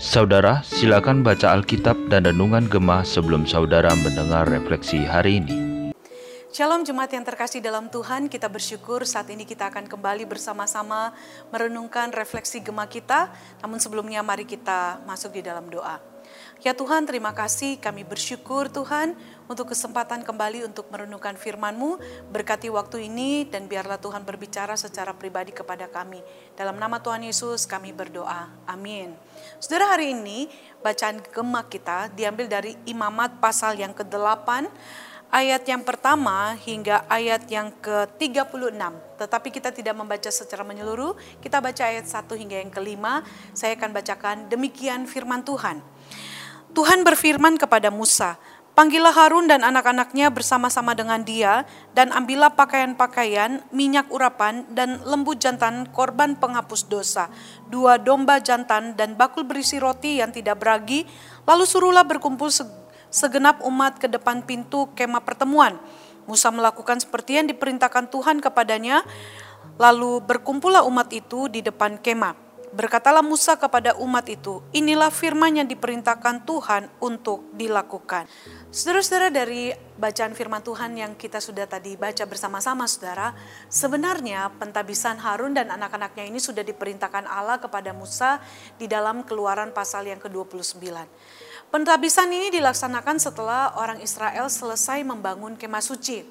[0.00, 5.69] Saudara, silakan baca Alkitab dan Renungan Gemah sebelum saudara mendengar refleksi hari ini.
[6.50, 11.14] Shalom Jemaat yang terkasih dalam Tuhan, kita bersyukur saat ini kita akan kembali bersama-sama
[11.54, 13.30] merenungkan refleksi Gemah kita.
[13.62, 16.02] Namun sebelumnya mari kita masuk di dalam doa.
[16.58, 19.14] Ya Tuhan, terima kasih kami bersyukur Tuhan
[19.46, 22.02] untuk kesempatan kembali untuk merenungkan firman-Mu.
[22.34, 26.18] Berkati waktu ini dan biarlah Tuhan berbicara secara pribadi kepada kami.
[26.58, 28.50] Dalam nama Tuhan Yesus kami berdoa.
[28.66, 29.14] Amin.
[29.62, 30.50] Saudara hari ini
[30.82, 34.66] bacaan gemak kita diambil dari Imamat pasal yang ke-8
[35.30, 38.76] ayat yang pertama hingga ayat yang ke-36.
[39.16, 43.22] Tetapi kita tidak membaca secara menyeluruh, kita baca ayat 1 hingga yang kelima.
[43.54, 45.80] Saya akan bacakan demikian firman Tuhan.
[46.70, 48.38] Tuhan berfirman kepada Musa,
[48.70, 55.90] Panggillah Harun dan anak-anaknya bersama-sama dengan dia, dan ambillah pakaian-pakaian, minyak urapan, dan lembu jantan
[55.90, 57.28] korban penghapus dosa,
[57.66, 61.04] dua domba jantan, dan bakul berisi roti yang tidak beragi,
[61.44, 62.48] lalu suruhlah berkumpul
[63.10, 65.76] segenap umat ke depan pintu kemah pertemuan.
[66.30, 69.02] Musa melakukan seperti yang diperintahkan Tuhan kepadanya,
[69.76, 72.48] lalu berkumpullah umat itu di depan kemah.
[72.70, 78.30] Berkatalah Musa kepada umat itu, inilah firman yang diperintahkan Tuhan untuk dilakukan.
[78.70, 83.34] Saudara-saudara dari bacaan firman Tuhan yang kita sudah tadi baca bersama-sama saudara,
[83.66, 88.38] sebenarnya pentabisan Harun dan anak-anaknya ini sudah diperintahkan Allah kepada Musa
[88.78, 90.78] di dalam keluaran pasal yang ke-29.
[91.70, 96.26] Pentabisan ini dilaksanakan setelah orang Israel selesai membangun kemah suci.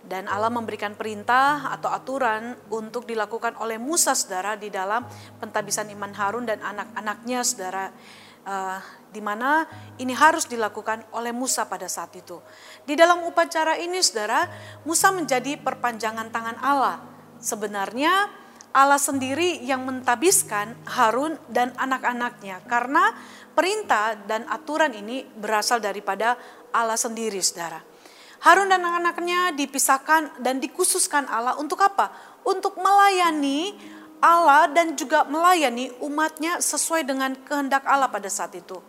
[0.00, 5.04] Dan Allah memberikan perintah atau aturan untuk dilakukan oleh Musa saudara di dalam
[5.44, 7.92] pentabisan iman Harun dan anak-anaknya saudara.
[8.42, 8.80] Uh,
[9.12, 9.68] di mana
[10.00, 12.40] ini harus dilakukan oleh Musa pada saat itu.
[12.88, 14.48] Di dalam upacara ini saudara,
[14.88, 16.96] Musa menjadi perpanjangan tangan Allah.
[17.38, 18.41] Sebenarnya
[18.72, 23.12] Allah sendiri yang mentabiskan Harun dan anak-anaknya karena
[23.52, 26.40] perintah dan aturan ini berasal daripada
[26.72, 27.84] Allah sendiri saudara.
[28.42, 32.10] Harun dan anak-anaknya dipisahkan dan dikhususkan Allah untuk apa?
[32.42, 33.76] Untuk melayani
[34.18, 38.82] Allah dan juga melayani umatnya sesuai dengan kehendak Allah pada saat itu.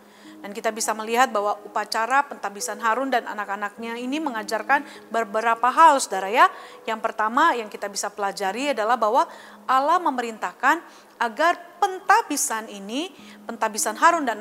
[0.44, 6.28] Dan kita bisa melihat bahwa upacara pentabisan Harun dan anak-anaknya ini mengajarkan beberapa hal saudara
[6.28, 6.52] ya.
[6.84, 9.24] Yang pertama yang kita bisa pelajari adalah bahwa
[9.64, 10.84] Allah memerintahkan
[11.16, 13.12] agar pentabisan ini,
[13.44, 14.40] pentabisan Harun dan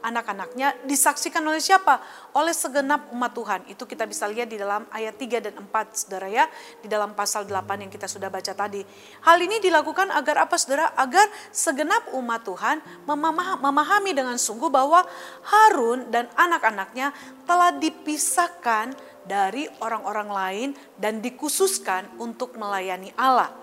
[0.00, 2.00] anak-anaknya disaksikan oleh siapa?
[2.32, 3.60] Oleh segenap umat Tuhan.
[3.68, 6.48] Itu kita bisa lihat di dalam ayat 3 dan 4 Saudara ya,
[6.80, 8.80] di dalam pasal 8 yang kita sudah baca tadi.
[9.28, 10.96] Hal ini dilakukan agar apa Saudara?
[10.96, 12.80] Agar segenap umat Tuhan
[13.60, 15.04] memahami dengan sungguh bahwa
[15.44, 17.12] Harun dan anak-anaknya
[17.44, 18.96] telah dipisahkan
[19.28, 23.61] dari orang-orang lain dan dikhususkan untuk melayani Allah.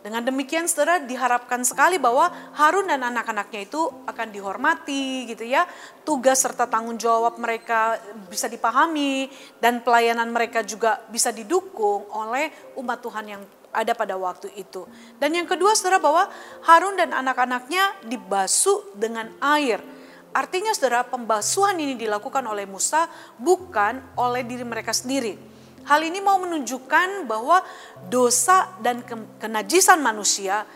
[0.00, 5.68] Dengan demikian saudara diharapkan sekali bahwa Harun dan anak-anaknya itu akan dihormati gitu ya.
[6.08, 8.00] Tugas serta tanggung jawab mereka
[8.32, 9.28] bisa dipahami
[9.60, 12.48] dan pelayanan mereka juga bisa didukung oleh
[12.80, 13.42] umat Tuhan yang
[13.76, 14.88] ada pada waktu itu.
[15.20, 16.32] Dan yang kedua saudara bahwa
[16.64, 19.84] Harun dan anak-anaknya dibasuh dengan air.
[20.32, 23.04] Artinya saudara pembasuhan ini dilakukan oleh Musa
[23.36, 27.64] bukan oleh diri mereka sendiri Hal ini mau menunjukkan bahwa
[28.08, 29.00] dosa dan
[29.40, 30.68] kenajisan manusia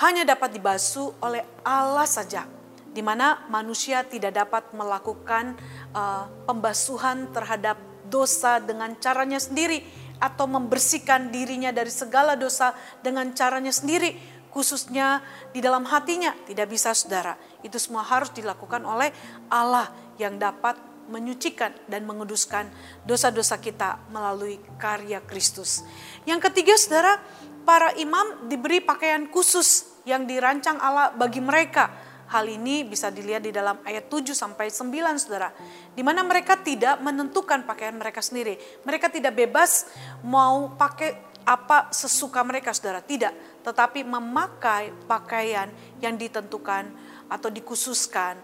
[0.00, 2.44] hanya dapat dibasuh oleh Allah saja,
[2.92, 5.56] di mana manusia tidak dapat melakukan
[5.96, 9.80] uh, pembasuhan terhadap dosa dengan caranya sendiri
[10.16, 12.72] atau membersihkan dirinya dari segala dosa
[13.04, 14.16] dengan caranya sendiri,
[14.48, 15.20] khususnya
[15.52, 17.36] di dalam hatinya tidak bisa saudara.
[17.60, 19.12] Itu semua harus dilakukan oleh
[19.52, 22.68] Allah yang dapat menyucikan dan menguduskan
[23.06, 25.82] dosa-dosa kita melalui karya Kristus.
[26.26, 27.18] Yang ketiga saudara,
[27.66, 31.90] para imam diberi pakaian khusus yang dirancang Allah bagi mereka.
[32.26, 35.54] Hal ini bisa dilihat di dalam ayat 7 sampai 9 Saudara.
[35.94, 38.58] Di mana mereka tidak menentukan pakaian mereka sendiri.
[38.82, 39.86] Mereka tidak bebas
[40.26, 41.14] mau pakai
[41.46, 43.30] apa sesuka mereka Saudara, tidak,
[43.62, 45.70] tetapi memakai pakaian
[46.02, 46.90] yang ditentukan
[47.30, 48.34] atau dikhususkan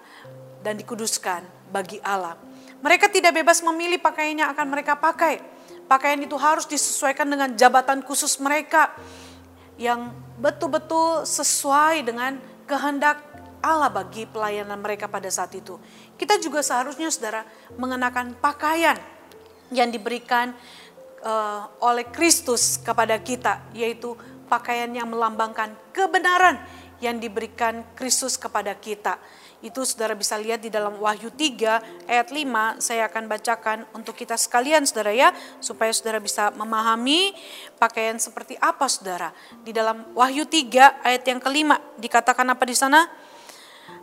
[0.62, 1.42] dan dikuduskan
[1.74, 2.38] bagi Allah.
[2.82, 5.38] Mereka tidak bebas memilih pakaian yang akan mereka pakai.
[5.86, 8.90] Pakaian itu harus disesuaikan dengan jabatan khusus mereka
[9.78, 10.10] yang
[10.42, 12.36] betul-betul sesuai dengan
[12.66, 13.22] kehendak
[13.62, 15.78] Allah bagi pelayanan mereka pada saat itu.
[16.18, 17.46] Kita juga seharusnya saudara
[17.78, 18.98] mengenakan pakaian
[19.70, 20.50] yang diberikan
[21.22, 24.18] uh, oleh Kristus kepada kita, yaitu
[24.50, 26.58] pakaian yang melambangkan kebenaran
[26.98, 29.18] yang diberikan Kristus kepada kita.
[29.62, 34.34] Itu saudara bisa lihat di dalam Wahyu 3 ayat 5 saya akan bacakan untuk kita
[34.34, 35.30] sekalian saudara ya
[35.62, 37.30] supaya saudara bisa memahami
[37.78, 39.30] pakaian seperti apa saudara.
[39.62, 43.06] Di dalam Wahyu 3 ayat yang kelima dikatakan apa di sana?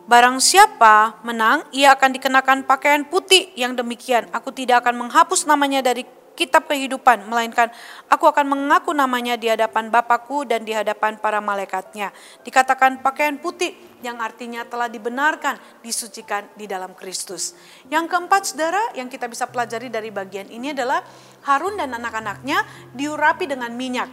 [0.10, 4.26] Barang siapa menang, ia akan dikenakan pakaian putih yang demikian.
[4.34, 6.02] Aku tidak akan menghapus namanya dari
[6.40, 7.68] kitab kehidupan, melainkan
[8.08, 12.16] aku akan mengaku namanya di hadapan Bapakku dan di hadapan para malaikatnya.
[12.48, 17.60] Dikatakan pakaian putih yang artinya telah dibenarkan, disucikan di dalam Kristus.
[17.92, 21.04] Yang keempat saudara yang kita bisa pelajari dari bagian ini adalah
[21.44, 22.64] Harun dan anak-anaknya
[22.96, 24.08] diurapi dengan minyak.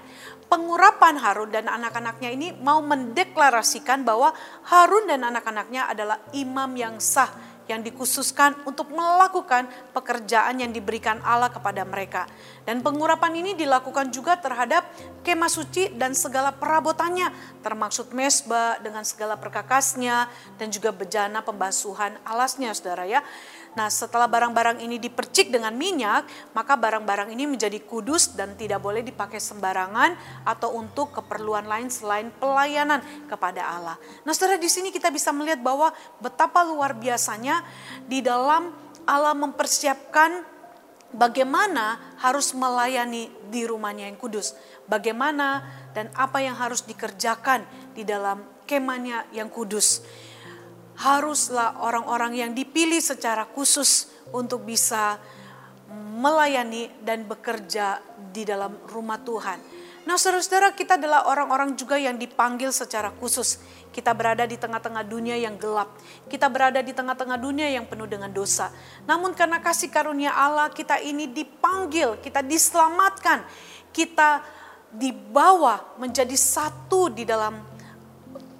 [0.50, 4.34] Pengurapan Harun dan anak-anaknya ini mau mendeklarasikan bahwa
[4.66, 11.50] Harun dan anak-anaknya adalah imam yang sah yang dikhususkan untuk melakukan pekerjaan yang diberikan Allah
[11.50, 12.26] kepada mereka.
[12.62, 14.86] Dan pengurapan ini dilakukan juga terhadap
[15.26, 22.70] kemah suci dan segala perabotannya, termaksud mesbah dengan segala perkakasnya dan juga bejana pembasuhan alasnya,
[22.74, 23.22] saudara ya.
[23.76, 26.24] Nah, setelah barang-barang ini dipercik dengan minyak,
[26.56, 30.16] maka barang-barang ini menjadi kudus dan tidak boleh dipakai sembarangan
[30.48, 33.96] atau untuk keperluan lain selain pelayanan kepada Allah.
[34.24, 35.92] Nah, saudara di sini kita bisa melihat bahwa
[36.24, 37.60] betapa luar biasanya
[38.08, 38.72] di dalam
[39.04, 40.40] Allah mempersiapkan
[41.12, 44.56] bagaimana harus melayani di rumahnya yang kudus.
[44.88, 50.02] Bagaimana dan apa yang harus dikerjakan di dalam kemahnya yang kudus
[50.96, 55.20] haruslah orang-orang yang dipilih secara khusus untuk bisa
[56.16, 58.00] melayani dan bekerja
[58.32, 59.60] di dalam rumah Tuhan.
[60.06, 63.58] Nah, saudara-saudara, kita adalah orang-orang juga yang dipanggil secara khusus.
[63.90, 65.98] Kita berada di tengah-tengah dunia yang gelap.
[66.30, 68.70] Kita berada di tengah-tengah dunia yang penuh dengan dosa.
[69.02, 73.50] Namun karena kasih karunia Allah, kita ini dipanggil, kita diselamatkan.
[73.90, 74.46] Kita
[74.94, 77.58] dibawa menjadi satu di dalam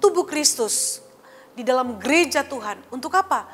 [0.03, 1.06] tubuh Kristus
[1.57, 2.77] di dalam gereja Tuhan.
[2.93, 3.49] Untuk apa?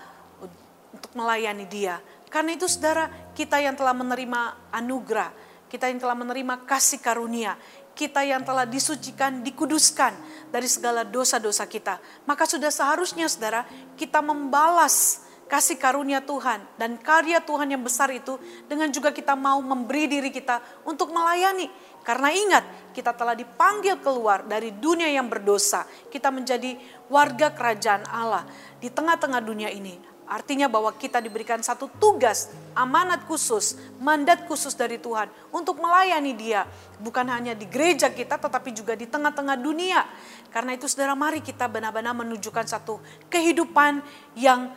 [0.92, 2.04] Untuk melayani dia.
[2.28, 5.32] Karena itu saudara, kita yang telah menerima anugerah,
[5.72, 7.56] kita yang telah menerima kasih karunia,
[7.96, 10.12] kita yang telah disucikan, dikuduskan
[10.52, 12.02] dari segala dosa-dosa kita.
[12.28, 13.64] Maka sudah seharusnya saudara,
[13.96, 15.24] kita membalas
[15.54, 20.34] kasih karunia Tuhan dan karya Tuhan yang besar itu dengan juga kita mau memberi diri
[20.34, 21.70] kita untuk melayani.
[22.02, 25.86] Karena ingat, kita telah dipanggil keluar dari dunia yang berdosa.
[26.10, 26.74] Kita menjadi
[27.06, 28.50] warga kerajaan Allah
[28.82, 29.94] di tengah-tengah dunia ini.
[30.24, 36.66] Artinya bahwa kita diberikan satu tugas, amanat khusus, mandat khusus dari Tuhan untuk melayani Dia,
[36.98, 40.02] bukan hanya di gereja kita, tetapi juga di tengah-tengah dunia.
[40.50, 44.02] Karena itu, saudara, mari kita benar-benar menunjukkan satu kehidupan
[44.40, 44.72] yang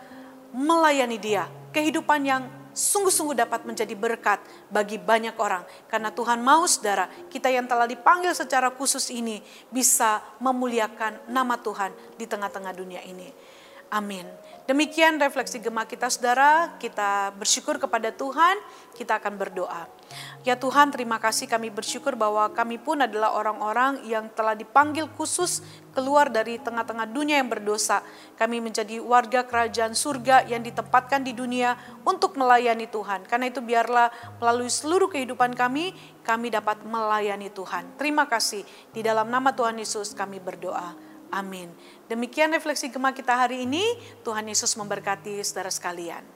[0.55, 2.43] melayani Dia, kehidupan yang
[2.77, 4.39] sungguh-sungguh dapat menjadi berkat
[4.69, 5.65] bagi banyak orang.
[5.89, 9.41] Karena Tuhan mau saudara, kita yang telah dipanggil secara khusus ini
[9.73, 13.33] bisa memuliakan nama Tuhan di tengah-tengah dunia ini.
[13.87, 14.27] Amin.
[14.67, 18.59] Demikian refleksi gema kita saudara, kita bersyukur kepada Tuhan,
[18.99, 19.87] kita akan berdoa.
[20.43, 25.63] Ya Tuhan terima kasih kami bersyukur bahwa kami pun adalah orang-orang yang telah dipanggil khusus
[25.95, 28.03] keluar dari tengah-tengah dunia yang berdosa.
[28.35, 33.23] Kami menjadi warga kerajaan surga yang ditempatkan di dunia untuk melayani Tuhan.
[33.23, 34.11] Karena itu biarlah
[34.43, 35.95] melalui seluruh kehidupan kami,
[36.27, 37.95] kami dapat melayani Tuhan.
[37.95, 38.67] Terima kasih.
[38.91, 41.16] Di dalam nama Tuhan Yesus kami berdoa.
[41.33, 41.73] Amin.
[42.07, 43.83] Demikian refleksi Gema kita hari ini.
[44.23, 46.36] Tuhan Yesus memberkati saudara sekalian.